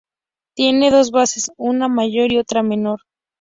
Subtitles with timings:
[0.55, 3.01] Tiene dos bases, una mayor y otra menor.